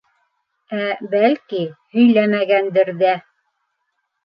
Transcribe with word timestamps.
Ә, 0.77 0.85
бәлки, 1.11 1.61
һөйләмәгәндер 1.99 2.93
ҙә?! 3.05 3.15